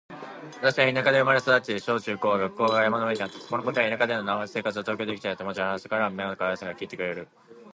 [0.63, 3.37] 私は田舎で生まれ育ち、小・中・高は学校が山の上にあった。
[3.37, 7.27] このことや田舎での生活を東京でできた友達に話すと、彼らは目を輝かせながら聞いてくれる。